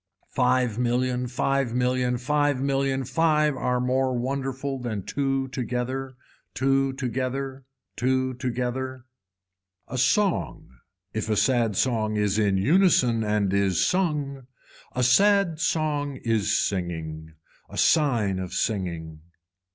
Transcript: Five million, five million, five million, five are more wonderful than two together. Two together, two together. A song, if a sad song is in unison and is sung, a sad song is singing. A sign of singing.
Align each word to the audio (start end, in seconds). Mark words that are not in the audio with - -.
Five 0.33 0.79
million, 0.79 1.27
five 1.27 1.75
million, 1.75 2.17
five 2.17 2.59
million, 2.59 3.03
five 3.05 3.55
are 3.55 3.79
more 3.79 4.17
wonderful 4.17 4.79
than 4.79 5.03
two 5.03 5.47
together. 5.49 6.15
Two 6.55 6.93
together, 6.93 7.65
two 7.95 8.33
together. 8.33 9.05
A 9.87 9.99
song, 9.99 10.69
if 11.13 11.29
a 11.29 11.35
sad 11.37 11.75
song 11.75 12.15
is 12.17 12.39
in 12.39 12.57
unison 12.57 13.23
and 13.23 13.53
is 13.53 13.85
sung, 13.85 14.47
a 14.95 15.03
sad 15.03 15.59
song 15.59 16.15
is 16.23 16.59
singing. 16.67 17.35
A 17.69 17.77
sign 17.77 18.39
of 18.39 18.53
singing. 18.55 19.21